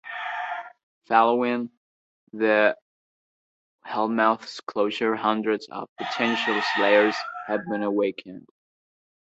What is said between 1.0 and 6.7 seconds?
Following the Hellmouth's closure, hundreds of potential